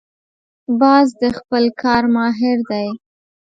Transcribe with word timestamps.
باز 0.79 1.07
د 1.21 1.23
خپل 1.37 1.63
کار 1.81 2.03
ماهر 2.15 2.57
دی 2.69 2.87